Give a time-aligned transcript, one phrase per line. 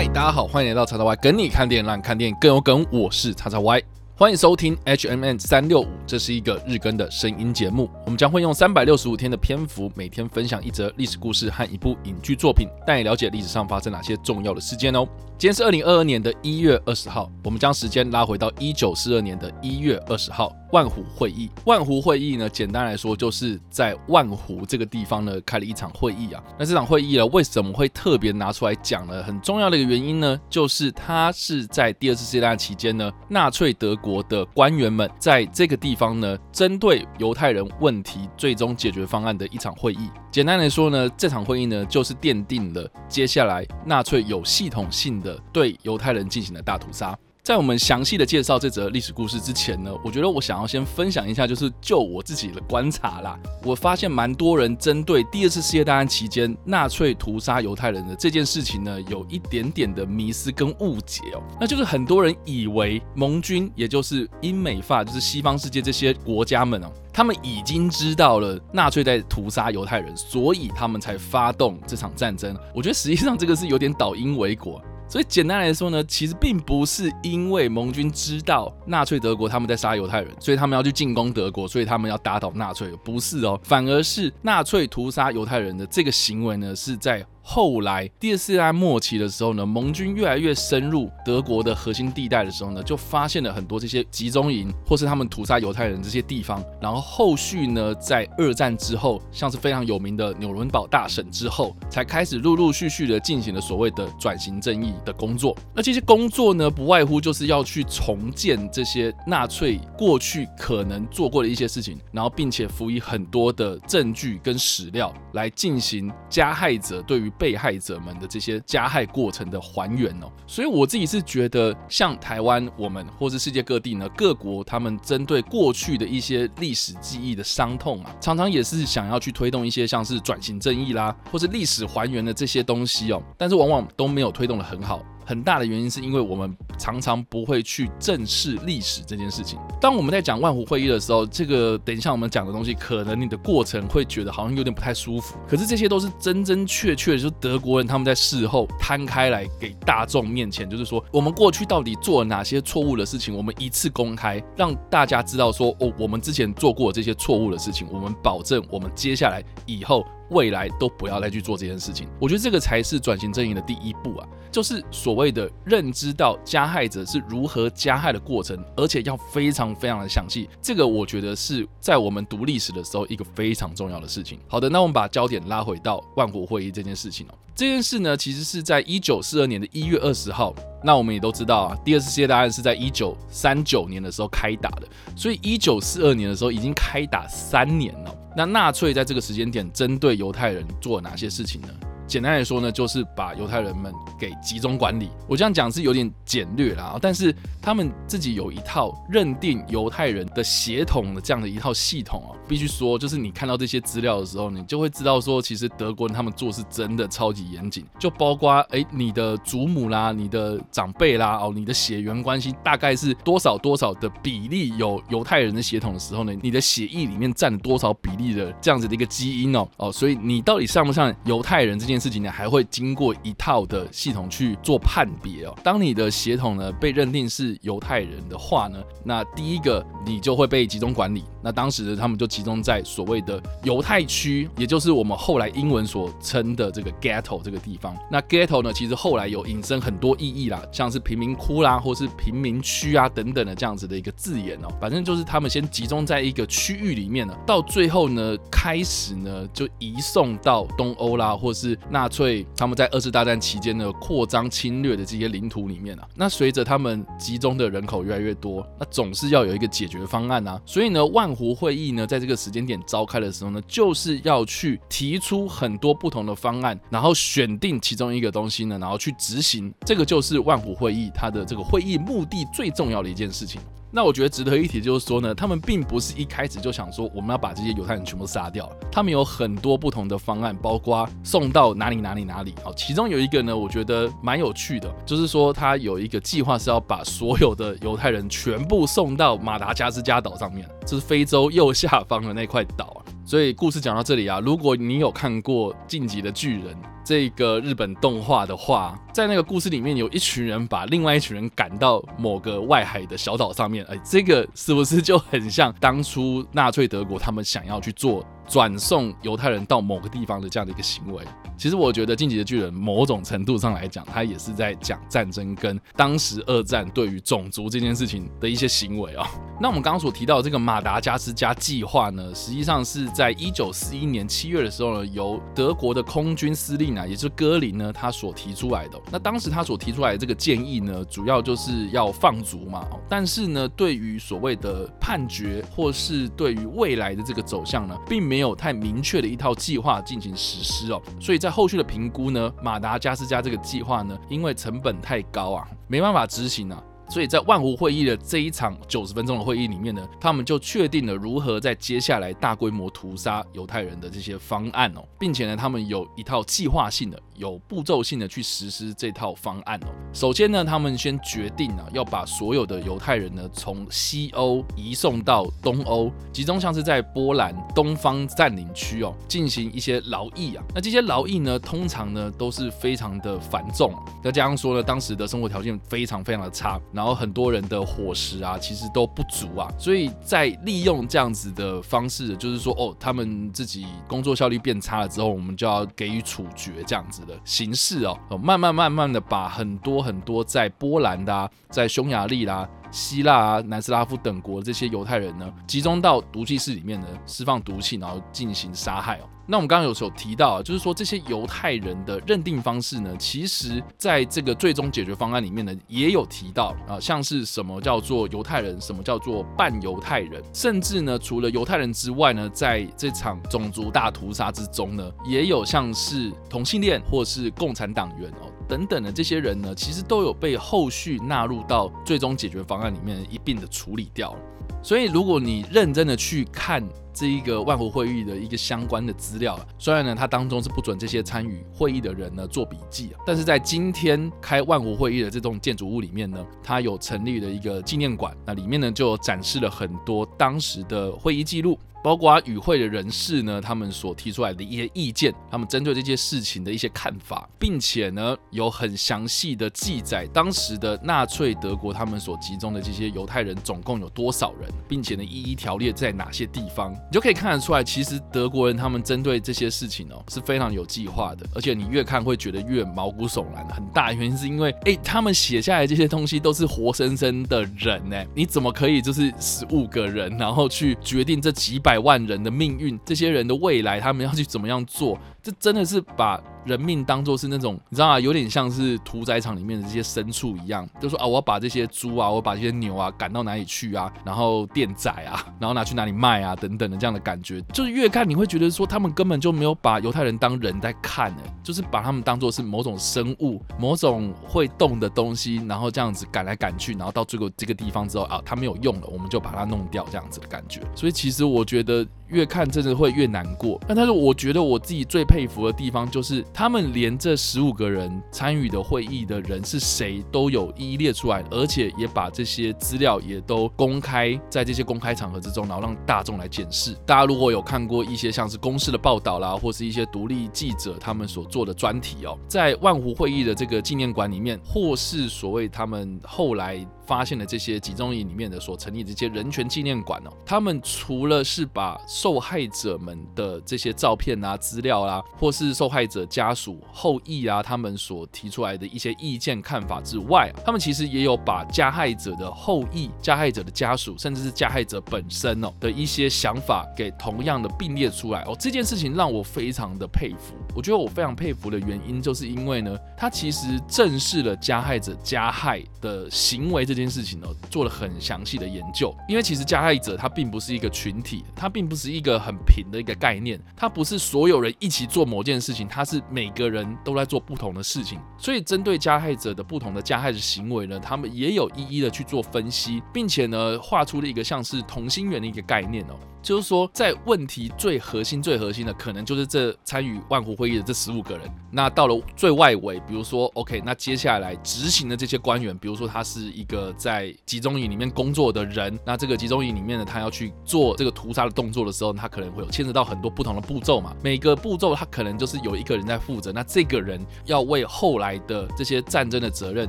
[0.00, 2.86] 嗨，大家好，欢迎来到叉叉 Y 跟你看电影，让你看电影更有梗。
[2.90, 3.82] 我是叉叉 Y，
[4.16, 7.88] 欢迎收听 HMN 三六五，这是一个日更的声音节目。
[8.04, 15.06] 我们将会用三百六十五天的篇幅，每天分享一则历史故事和一部影剧作品，带你了解历史上发生哪些重要的事件哦。
[15.38, 21.48] 今天是二零二二年的一月二十号，我们将时间拉回到一九四二年的一月二十号，万湖会议。
[21.64, 26.42] 万湖会议呢，简单来说就是在万湖这个地方呢开了一场会议啊。
[26.58, 29.22] 那这场会议呢，为什么会特别拿出来讲呢？
[29.22, 40.08] 很重要的一个原因呢，就是它是在第二次世界大战期间呢，纳粹德国的官员们在这个地方方呢，针对犹太人问题最终解决方案的一场会议。
[40.30, 45.38] 简单来说呢，这场会议呢，就是奠定了接下来纳粹有系统性的。
[45.52, 47.14] 对犹太人进行了大屠杀。
[47.50, 61.42] 在我们详细的介绍这则历史故事之前呢，我觉得我想要先分享一下，就是就我自己的观察啦，我发现蛮多人针对第二次世界大战期间纳粹屠杀犹太人的这件事情呢，有一点点的迷思跟误解哦。
[61.60, 72.56] 那就是很多人以为盟军，也就是英美法，就是西方世界这些国家们哦，他们已经知道了纳粹在屠杀犹太人，所以他们才发动这场战争。
[72.72, 74.80] 我觉得实际上这个是有点倒因为果。
[75.10, 87.26] 所以简单来说呢，其实并不是因为盟军知道纳粹德国他们在杀犹太人，所以他们要去进攻德国，所以他们要打倒纳粹，不是哦，反而是纳粹屠杀犹太人的这个行为呢，是在。
[87.52, 96.64] 后来第二次大战末期的时候呢，盟军越来越深入德国的核心地带的时候呢，就发现了很多这些集中营，或是他们屠杀犹太人这些地方。
[96.80, 105.56] 然后后续呢，在二战之后，像是非常有名的纽伦堡大审之后，才开始陆陆续续的进行了所谓的转型正义的工作。
[105.74, 135.02] 那这些工作呢，不外乎就是要去重建这些纳粹过去可能做过的一些事情，然后并且辅以很多的证据跟史料来进行加害者对于被害者们的这些加害过程的还原哦，所以我自己是觉得，像台湾我们或是世界各地呢，各国他们针对过去的一些历史记忆的伤痛啊，常常也是想要去推动一些像是转型正义啦，或是历史还原的这些东西哦，但是往往都没有推动的很好。
[135.30, 139.60] 很大的原因是因为我们常常不会去正视历史这件事情。
[139.80, 145.38] 当我们在讲万湖会议的时候，这个等一下我们讲的东西，可能你的过程会觉得好像有点不太舒服。
[145.46, 160.04] 可是这些都是真真确确，就是德国人他们在事后摊开来给大众面前，就是说我们过去到底做了哪些错误的事情，我们一次公开让大家知道说哦，我们之前做过这些错误的事情，我们保证我们接下来以后。
[160.30, 170.48] 未来都不要再去做这件事情，我觉得这个才是转型正义的第一步啊，就是所谓的认知到加害者是如何加害的过程，而且要非常非常的详细。
[170.62, 174.38] 这个我觉得是在我们读历史的时候一个非常重要的事情。
[174.48, 177.34] 好的，那我们把焦点拉回到万国会议这件事情哦。
[177.60, 180.54] 这件事呢，其实是在一九四二年的一月二十号。
[180.82, 188.16] 那我们也都知道啊，第二次世界大战是在一九三九年的时候开打的，所以一九四二年的时候已经开打三年了。
[188.34, 191.68] 那纳粹在这个时间点针对犹太人做了哪些事情呢？
[192.10, 195.08] 简单来说呢，就是把犹太人们给集中管理。
[195.28, 197.32] 我这样讲是有点简略啦，但是
[197.62, 202.34] 他们自己有一套认定犹太人的血统的这样的一套系统啊。
[202.48, 207.86] 必须说，就是你看到这些资料的时候，你就会知道说，其实德国人他们做事真的超级严谨。
[207.96, 225.54] 就包括哎，你的祖母啦，你的长辈啦，哦，你的血缘关系大概是多少多少的比例有犹太人的血统的时候呢，你的血液里面占多少比例的这样子的一个基因哦哦，所以你到底像不像犹太人这件事情呢，还会经过一套的系统去做判别哦。
[225.62, 231.24] 当你的血统呢被认定是犹太人的话呢，那第一个你就会被集中管理。
[231.42, 237.96] 那当时他们就集中在所谓的犹太区，也就是我们后来英文所称的这个 ghetto 这个地方。
[238.10, 244.68] 那 ghetto 呢，其实后来有引申很多意义啦，像是贫民窟啦，或是贫民区啊等等的这样子的一个字眼哦。
[244.80, 256.08] 反正就是他们先集中在一个区域里面呢，到最后呢，开始呢就移送到东欧啦，或是纳粹他们在二次大战期间呢扩张侵略的这些领土里面啊。
[256.14, 260.60] 那随着他们集中的人口越来越多，那总是要有一个解决方案啊。
[260.66, 269.72] 所以呢，万湖会议呢，在这个时间点召开的时候呢，就是要去提出很多不同的方案，然后选定其中一个东西呢，然后去执行。
[269.84, 273.60] 这个就是万湖会议它的这个会议目的最重要的一件事情。
[273.92, 282.54] 那我觉得值得一提就是说呢，他们并不是一开始就想说我们要把这些犹太人全部杀掉，他们有很多不同的方案，包括送到哪里哪里哪里。
[282.62, 292.98] 好，其中有一个呢，我觉得蛮有趣的，就是说他有一个计划是要把所有的犹太人全部送到马达加斯加岛上面，这是非洲右下方的那块岛啊。
[293.24, 296.74] 所以故事讲到这里啊，如果你有看过《晋级的巨人》
[297.04, 308.24] 这个日本动画的话，在那个故事里面，有一群人把另外一群人赶到某个外海的小岛上面，哎，这个是不是就很像当初纳粹德国他们想要去做？
[308.46, 311.24] 转送犹太人到某个地方的这样的一个行为，
[311.56, 319.24] 其实我觉得《晋级的巨人》某种程度上来讲，他也是在讲战争跟当时二战对于种族这件事情的一些行为哦。
[319.60, 328.98] 那我们刚刚所提到这个马达加斯加计划呢，实际上是在一九四一年七月的时候呢，由德国的空军司令啊，也就是戈林呢，他所提出来的。
[329.12, 332.86] 那当时他所提出来的这个建议呢，主要就是要放逐嘛。
[333.08, 346.82] 但是呢，对于所谓的判决或是对于未来的这个走向呢，并没没有太明确的一套计划进行实施哦，所以在后续的评估呢，马达加斯加这个计划呢，因为成本太高啊，没办法执行啊。
[347.10, 359.86] 所以在万湖会议的这一场九十分钟的会议里面呢，他们就确定了如何在接下来大规模屠杀犹太人的这些方案哦，并且呢，他们有一套计划性的、有步骤性的去实施这套方案哦。
[360.12, 370.62] 首先呢，他们先决定啊，要把所有的犹太人呢从西欧移送到东欧，集中像是在波兰东方占领区哦，进行一些劳役啊。
[370.74, 376.78] 那这些劳役呢，通常呢都是非常的繁重，再加上说呢，当时的生活条件非常非常的差。
[376.92, 392.68] 然后很多人的伙食啊，其实都不足啊，所以在利用这样子的方式，就是说，哦，他们自己工作效率变差了之后，我们就要给予处决这样子形式哦，慢慢慢慢的把很多很多在波兰的、在匈牙利啦。
[392.90, 399.28] 希腊啊、南斯拉夫等国这些犹太人呢，集中到毒气室里面呢，释放毒气，然后进行杀害哦。
[399.46, 418.46] 那我们刚刚有时候提到啊，就是说这些犹太人的认定方式呢，其实在这个最终解决方案里面呢，也有提到啊，像是什么叫做犹太人，什么叫做半犹太人，甚至呢，除了犹太人之外呢，在这场种族大屠杀之中呢，也有像是同性恋或是共产党员哦。
[418.70, 424.38] 等等的这些人呢，其实都有被后续纳入到最终解决方案里面一并的处理掉了。
[424.80, 426.82] 所以，如果你认真的去看
[427.12, 441.76] 这一个万湖会议的一个相关的资料，虽然呢，它当中是不准这些参与会议的人呢做笔记，但是在今天开万湖会议的这栋建筑物里面呢，它有成立了一个纪念馆，那里面呢就展示了很多当时的会议记录。
[442.02, 463.68] 包括与会的人士呢，他们所提出来的一些意见，他们针对这些事情的一些看法，并且呢，有很详细的记载当时的纳粹德国他们所集中的这些犹太人总共有多少人，并且呢，一一条列在哪些地方，你就可以看得出来，其实德国人他们针对这些事情哦是非常有计划的，而且你越看会觉得越毛骨悚然。
[463.68, 471.89] 很大原因是因为，哎，他们写下来这些东西都是活生生的人呢，你怎么可以就是十五个人，然后去决定这几百？
[471.90, 475.18] 百万人的命运，这些人的未来，他们要去怎么样做？
[475.42, 476.40] 这真的是把。
[476.64, 478.20] 人命当做是那种，你知道吗？
[478.20, 500.82] 有点像是屠宰场里面的这些牲畜一样，就说啊，我要把这些猪啊，我把这些牛啊赶到哪里去啊，然后电宰啊，然后拿去哪里卖啊，等等的这样的感觉，就是越看你会觉得说，他们根本就没有把犹太人当人在看，哎，就是把他们当做是某种生物，某种会动的东西，然后这样子赶来赶去，然后到最后这个地方之后啊，它没有用了，我们就把它弄掉，这样子的感觉。
[500.94, 503.80] 所以其实我觉得越看真的会越难过。
[503.88, 506.44] 那但是我觉得我自己最佩服的地方就是。
[506.52, 516.94] 他们连这十五个人参与的会议的人是谁都有一一列出来，而且也把这些资料也都公开在这些公开场合之中，然后让大众来检视。
[517.06, 526.86] 大家如果有看过一些像是公司的报道啦，或是一些独立记者他们所做的专题哦，在万湖会议的这个纪念馆里面，或是所谓他们后来。
[527.10, 548.56] 发现了这些集中营里面的所成立的这些人权纪念馆哦，他们除了是把受害者们的这些照片啊、资料啊，或是受害者家属后裔啊，他们所提出来的一些意见看法之外，他们其实也有把加害者的后裔、加害者的家属，甚至是加害者本身哦的一些想法给同样的并列出来哦。
[548.56, 550.54] 这件事情让我非常的佩服。
[550.76, 556.99] 我觉得我非常佩服的原因，就是因为呢，他其实正视了加害者加害的行为这件。
[557.00, 576.18] 件事情呢，做了很详细的研究，因为其实加害者他并不是一个群体，他并不是一个很平的一个概念，他不是所有人一起做某件事情，他是每个人都在做不同的事情，所以针对加害者的不同的加害的行为呢，他们也有一一的去做分析，并且呢，画出了一个像是同心圆的一个概念哦。
[576.42, 581.50] 就是说，在问题最核心、最核心的，可能就是这参与万湖会议的这十五个人。
[581.70, 594.14] 那到了最外围，比如说，OK，那接下来执行的这些官员，比如说他是一个在集中营里面工作的人，那这个集中营里面呢，他要去做这个屠杀的动作的时候，他可能会有牵扯到很多不同的步骤嘛。
[594.22, 599.86] 每个步骤他可能就是有一个人在负责，那这个人要为后来的这些战争的责任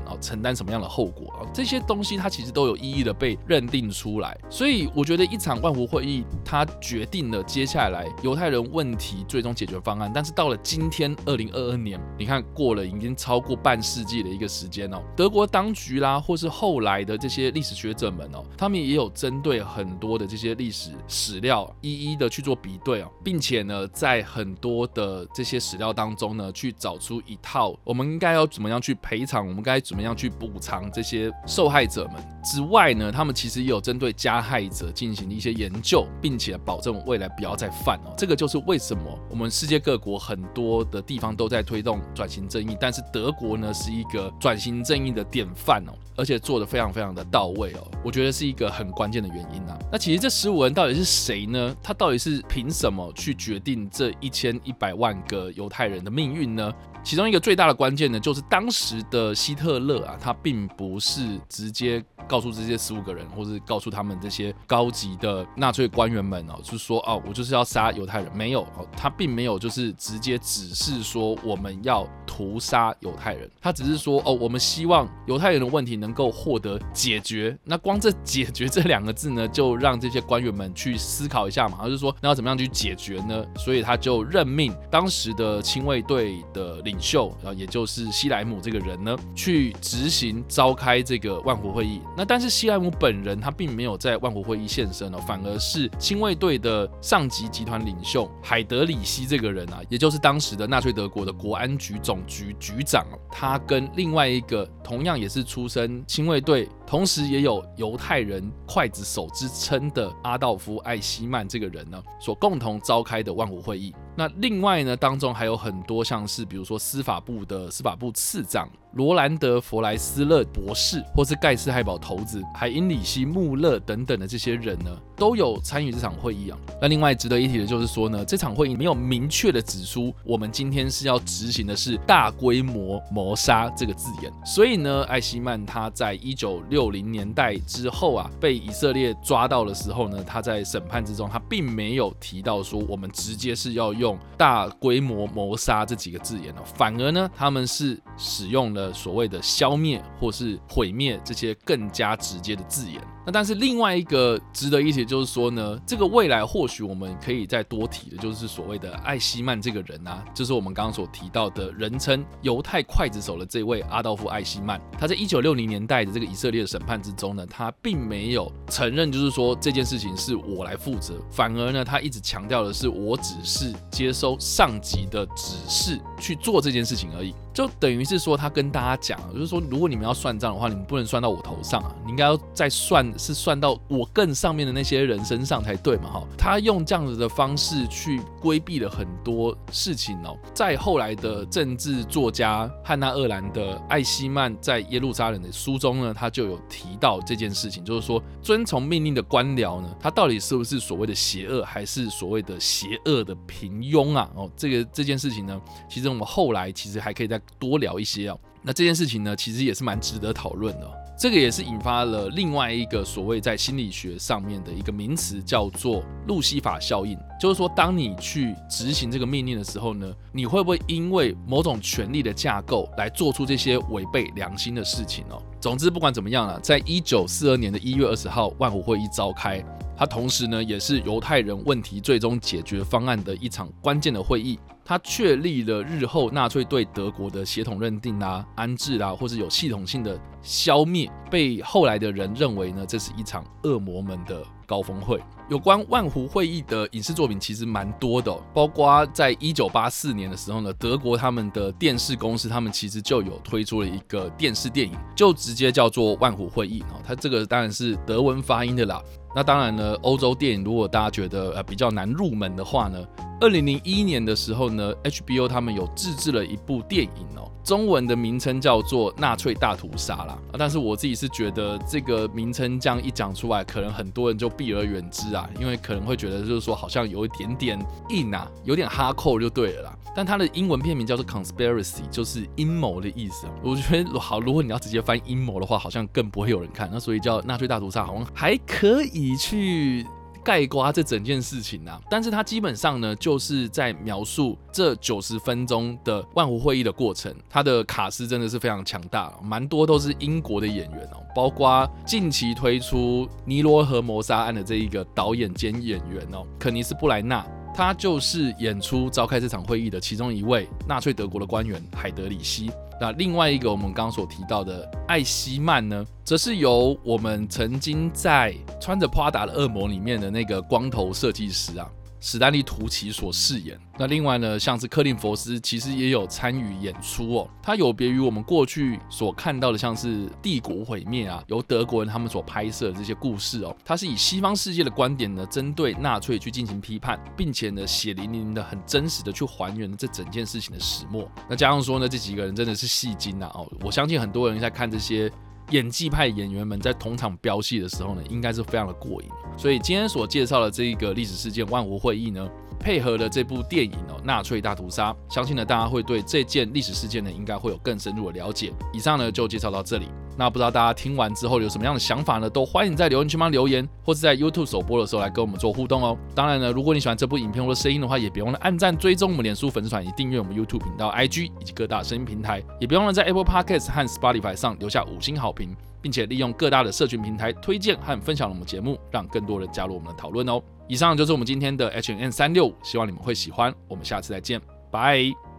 [0.05, 1.47] 哦承担什么样的后果啊？
[1.53, 4.37] 这些东西他其实都有一一的被认定出来。
[4.49, 10.11] 所以我觉得一场万湖会议，它决定了接下来犹太人问题最终解决方案。
[10.13, 38.13] 但是到了今天二零二二年，你看过了已经超过半世纪的一个时间哦，德国当局啦，或是后来的这些历史学者们哦，他们也有针对很多的这些历史史料一一的去做比对哦，并且呢，在很多的这些史料当中呢，去找出一套我们应该要怎么样去赔偿，我们该怎么样去补偿这些受害者们之外呢，他们其实也有针对加害者进行一些研究，并并且保证未来不要再犯哦。
[38.17, 47.85] 这个就是为什么我们世界各国很多的地方都在推动转型正义，但是德国呢是一个转型正义的典范哦，而且做的非常非常的到位哦。
[48.01, 49.77] 我觉得是一个很关键的原因啊。
[49.91, 51.75] 那其实这十五人到底是谁呢？
[51.83, 56.73] 他到底是凭什么去决定这一千一百万个犹太人的命运呢？
[57.03, 68.65] 其中一个最大的关键呢，就是当时的希特勒啊，他并不是直接告诉这些十五个人，或是告诉他们这些高级的纳粹官员们哦，就是说哦，我就是要杀犹太人，没有，
[68.95, 77.57] 他并没有就是直接指示说我们要屠杀犹太人，他只是说哦，我们希望犹太人的问题能够获得解决。
[77.63, 83.43] 那光这“解决”这两个字呢，就让这些官员们去思考一下嘛，他就说那要怎么样去解决呢？
[83.57, 86.90] 所以他就任命当时的亲卫队的领。
[86.91, 92.01] 领袖啊，也就是西莱姆这个人呢，去执行召开这个万湖会议。
[92.17, 106.67] 那但是西莱姆本人他并没有在万湖会议现身哦，反而是亲卫队的上级集团领袖海德里希这个人啊，也就是当时的纳粹德国的国安局总局局长，他跟另外一个同样也是出身亲卫队。
[106.85, 113.95] 同时也有犹太人刽子手之称的阿道夫·艾希曼这个人呢，所共同召开的万湖会议。
[114.15, 118.69] 那另外呢，当中还有很多像是比如说司法部的司法部次长。
[118.93, 126.57] 罗兰德·弗莱斯勒博士，或是盖斯海堡头子海因里希·穆勒等等的这些人呢，都有参与这场会议啊。
[126.81, 134.31] 那另外值得一提的就是说呢，这场会议没有明确的指出我们今天是要执行的是大规模谋杀这个字眼。
[134.45, 148.80] 所以呢，艾希曼他在一九六零年代之后啊，被以色列抓到的时候呢，他在审判之中他并没有提到说我们直接是要用大规模谋杀这几个字眼哦，反而呢，他们是使用了。
[148.81, 152.99] 呃，所谓的消灭或是毁灭这些更加直接的字眼。
[153.23, 164.81] 那但是另外一个值得一提就是说呢，这个未来或许我们可以再多提的，就是所谓的艾希曼这个人啊，就是我们刚刚所提到的人称犹太刽子手的这位阿道夫艾希曼。
[164.97, 177.35] 他在一九六零年代的这个以色列的审判之中呢，他并没有承认就是说这件事情是我来负责，反而呢，他一直强调的是我只是接收上级的指示去做这件事情而已。
[177.53, 183.01] 就等于是说他跟大家讲，就是说如果你们要算账的话，你们不能算到我头上啊，你应该要再算。
[183.17, 186.09] 是算到我更上面的那些人身上才对嘛？
[186.09, 190.37] 哈，他用这样子的方式去规避了很多事情哦。
[190.53, 204.29] 在后来的政治作家汉娜·厄兰的艾希曼在耶路撒冷的书中呢，他就有提到这件事情，就是说遵从命令的官僚呢，他到底是不是所谓的邪恶，还是所谓的邪恶的平庸啊？
[204.35, 208.39] 哦，这个这件事情呢，其实我们后来其实还可以再多聊一些哦。
[208.61, 210.91] 那这件事情呢，其实也是蛮值得讨论的。
[211.17, 217.15] 这个也是引发了另外一个所谓在心理学上面的一个名词，叫做路西法效应。
[217.39, 225.39] 就是说，当你去执行这个命令的时候呢，你会不会因为某种权力的架构来做出这些违背良心的事情哦？
[225.59, 229.63] 总之，不管怎么样了，在一九四二年的一月二十号，万湖会议召开，
[229.95, 234.57] 它同时呢，也是犹太人问题最终解决方案的一场关键的会议。
[234.91, 245.17] 它确立了日后纳粹对德国的协同认定啊、安置啊，或者有系统性的消灭，被后来的人认为呢，这是一场恶魔们的高峰会。
[245.49, 256.99] 有关万湖会议的影视作品其实蛮多的，包括在一九八四年的时候呢，德国他们的电视公司他们其实就有推出了一个电视电影，就直接叫做万湖会议哦。
[257.01, 259.01] 它这个当然是德文发音的啦。
[259.35, 263.05] 那当然呢，欧洲电影如果大家觉得呃比较难入门的话呢。
[263.39, 267.49] 二零零一年的时候呢，HBO 他们有自制了一部电影哦。
[267.63, 279.97] 中文的名称叫做《纳粹大屠杀》啦，但是我自己是觉得这个名称这样一讲出来，可能很多人就避而远之啊，因为可能会觉得就是说好像有一点点硬啊，有点哈扣就对了啦。
[280.15, 283.47] 但它的英文片名叫做 Conspiracy，就是阴谋的意思。
[283.63, 286.89] 我觉得好，如果你要直接翻阴谋的话，好像更不会有人看。
[286.91, 290.05] 那所以叫纳粹大屠杀，好像还可以去。
[290.43, 297.31] 盖刮这整件事情啊，但是它基本上呢，就是在描述这九十分钟的万湖会议的过程。
[297.47, 307.45] 它的卡斯真的是非常强大，蛮多都是英国的演员哦，包括近期推出《尼罗河谋杀案》的这一个导演兼演员哦，肯尼斯布莱纳。
[307.81, 312.69] 他就是演出召开这场会议的其中一位纳粹德国的官员海德里希。
[312.99, 321.89] 那另外一个我们刚刚所提到的艾希曼呢，则是由我们曾经在穿着 Prada 的恶魔里面的那个光头设计师啊。
[322.21, 323.77] 史丹利·图奇所饰演。
[323.97, 327.49] 那另外呢，像是克林·佛斯其实也有参与演出哦。
[327.61, 333.75] 他有别于我们过去所看到的，像是帝国毁灭啊，由德国人他们所拍摄的这些故事哦。
[333.83, 341.27] 他是以西方世界的观点呢，针对纳粹去进行批判，并且呢，血淋淋的、很真实的去还原这整件事情的始末。
[341.49, 343.51] 那加上说呢，这几个人真的是戏精啊！
[343.55, 345.31] 哦，我相信很多人在看这些。
[345.69, 349.29] 演技派演员们在同场飙戏的时候呢，应该是非常的过瘾。
[349.57, 352.47] 所以今天所介绍的这一个历史事件——万湖会议呢。
[352.83, 358.73] 配合了这部电影哦，《纳粹大屠杀》，相信呢大家会对这件历史事件呢应该会有更深入的了解。
[358.91, 360.07] 以上呢就介绍到这里。
[360.35, 362.49] 那不知道大家听完之后有什么样的想法呢？
[362.49, 366.17] 都欢迎在留言区帮留言，或是在 YouTube 首播的时候来跟我们做互动哦。
[366.33, 372.63] 当然呢，如果你喜欢这部影片或者声音的话，也别忘了按赞、追踪我们脸书粉丝团，以及订阅我们 YouTube 频道、IG 以及各大声音平台。
[372.79, 380.61] 也别忘了在 Apple Podcast 和 Spotify 上留下五星好评，并且利用各大的社群平台推荐和分享我们节目，让更多人加入我们的讨论哦。
[380.87, 383.73] 以上就是我们今天的 H N 三六五，希望你们会喜欢。
[383.87, 385.50] 我们下次再见，拜。